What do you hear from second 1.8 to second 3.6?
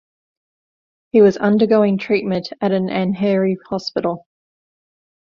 treatment at an Andheri